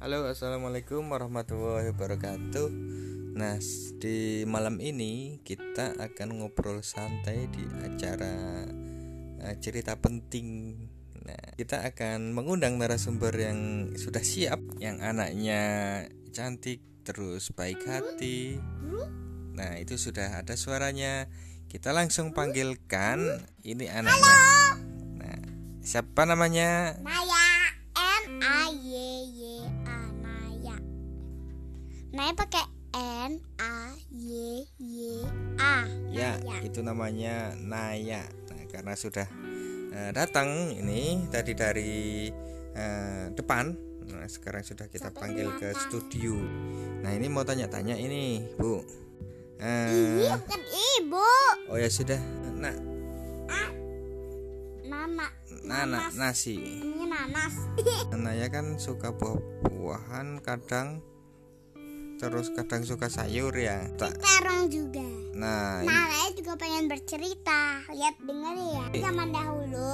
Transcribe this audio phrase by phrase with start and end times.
[0.00, 2.72] Halo, assalamualaikum warahmatullahi wabarakatuh.
[3.36, 3.60] Nah,
[4.00, 8.64] di malam ini kita akan ngobrol santai di acara
[9.44, 10.72] uh, cerita penting.
[11.20, 15.60] Nah, kita akan mengundang narasumber yang sudah siap, yang anaknya
[16.32, 18.56] cantik, terus baik hati.
[19.52, 21.28] Nah, itu sudah ada suaranya.
[21.68, 24.36] Kita langsung panggilkan ini anaknya.
[25.20, 25.40] Nah,
[25.84, 26.96] siapa namanya?
[27.04, 27.29] Naya
[32.10, 35.22] Naya pakai N A Y Y
[35.62, 35.86] A.
[36.10, 36.58] Ya, Naya.
[36.66, 38.26] itu namanya Naya.
[38.50, 39.30] Nah, karena sudah
[39.94, 42.26] eh, datang ini tadi dari
[42.74, 43.70] eh, depan.
[44.10, 45.82] Nah, sekarang sudah kita Sampai panggil ke belakang.
[45.86, 46.34] studio.
[47.00, 48.82] Nah, ini mau tanya-tanya ini, Bu.
[49.60, 50.62] Bukan
[50.98, 51.30] ibu.
[51.70, 52.18] oh ya sudah.
[52.58, 52.74] Nah,
[54.82, 55.26] Nana.
[55.62, 56.18] Nana Nanas.
[56.18, 56.58] nasi.
[56.58, 57.54] Ini nanas.
[58.10, 60.98] Naya kan suka buah-buahan, kadang
[62.20, 63.88] terus kadang suka sayur ya.
[63.96, 64.20] Tak.
[64.20, 65.08] Terong juga.
[65.32, 67.80] Nah, Naya juga pengen bercerita.
[67.88, 68.84] Lihat dengar ya.
[69.08, 69.92] Zaman dahulu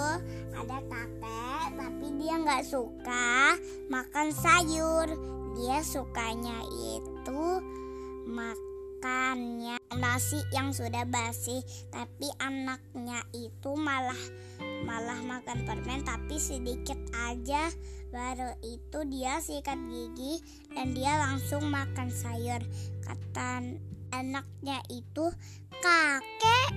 [0.58, 3.54] ada kakek tapi dia nggak suka
[3.86, 5.06] makan sayur.
[5.54, 7.42] Dia sukanya itu
[8.26, 11.62] makannya nasi yang sudah basi.
[11.94, 14.18] Tapi anaknya itu malah
[14.84, 17.72] malah makan permen tapi sedikit aja.
[18.12, 20.42] Baru itu dia sikat gigi
[20.74, 22.60] dan dia langsung makan sayur.
[23.06, 23.62] Kata
[24.12, 25.32] anaknya itu
[25.82, 26.70] kakek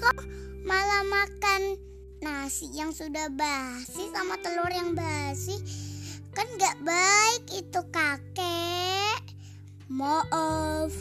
[0.00, 0.20] kok
[0.64, 1.76] malah makan
[2.20, 5.56] nasi yang sudah basi sama telur yang basi
[6.32, 9.20] kan gak baik itu kakek
[9.88, 10.92] maaf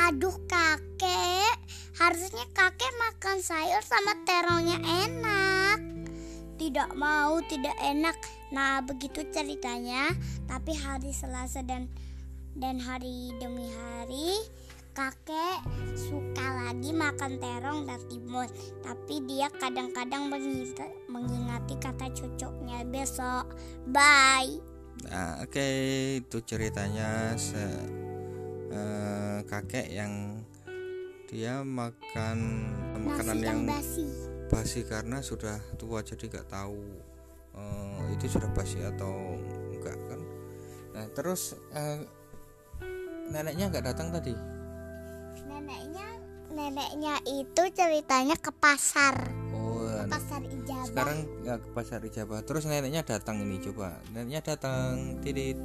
[0.00, 1.54] aduh kakek
[1.98, 5.41] harusnya kakek makan sayur sama terongnya enak
[6.62, 8.14] tidak mau tidak enak.
[8.54, 10.14] Nah begitu ceritanya
[10.46, 11.90] tapi hari Selasa dan
[12.54, 14.38] dan hari demi hari
[14.94, 15.64] kakek
[15.96, 18.46] suka lagi makan terong dan timun.
[18.84, 20.28] Tapi dia kadang-kadang
[21.08, 23.56] mengingati, kata cucunya besok.
[23.88, 24.60] Bye.
[25.08, 25.66] Nah, oke
[26.22, 27.58] itu ceritanya se
[28.70, 30.44] eh, kakek yang
[31.26, 32.68] dia makan
[33.02, 36.84] makanan nasi yang yang basi basi karena sudah tua jadi nggak tahu
[37.56, 39.40] eh, itu sudah basi atau
[39.72, 40.20] enggak kan.
[40.92, 42.04] Nah, terus eh,
[43.32, 44.36] neneknya nggak datang tadi.
[45.48, 46.06] neneknya
[46.52, 49.16] neneknya itu ceritanya ke pasar
[49.56, 52.40] Oh, ke pasar ijabah sekarang nggak ke pasar Ijabah.
[52.44, 53.96] Terus neneknya datang ini coba.
[54.12, 55.56] Neneknya datang tidit.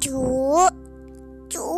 [0.00, 0.64] cu
[1.50, 1.68] cu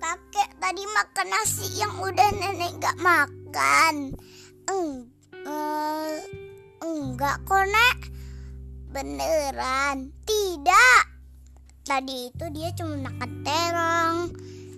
[0.00, 4.16] kakek tadi makan nasi yang udah nenek gak makan
[4.66, 5.12] Eng,
[5.46, 6.14] eh,
[6.82, 7.98] enggak kok nek.
[8.90, 10.10] Beneran.
[10.26, 11.02] Tidak.
[11.86, 14.18] Tadi itu dia cuma makan terong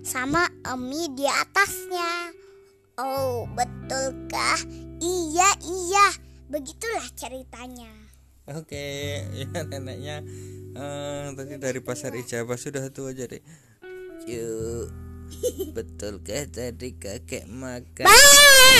[0.05, 0.45] sama
[0.77, 2.33] mie di atasnya.
[3.01, 4.59] Oh betulkah?
[5.01, 6.07] Iya iya.
[6.49, 7.89] Begitulah ceritanya.
[8.49, 10.25] Oke, ya neneknya.
[10.73, 13.37] Eh, tadi dari pasar Ijabah sudah tua jadi.
[14.25, 14.58] Yuk,
[15.75, 18.05] betul ke tadi kakek makan.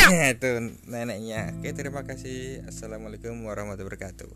[0.10, 1.54] Ya, itu neneknya.
[1.60, 2.66] Oke terima kasih.
[2.66, 4.32] Assalamualaikum warahmatullahi wabarakatuh.